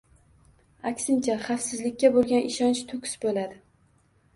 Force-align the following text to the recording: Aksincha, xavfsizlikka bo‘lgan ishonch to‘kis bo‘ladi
Aksincha, 0.93 1.37
xavfsizlikka 1.49 2.13
bo‘lgan 2.19 2.51
ishonch 2.51 2.87
to‘kis 2.95 3.19
bo‘ladi 3.25 3.67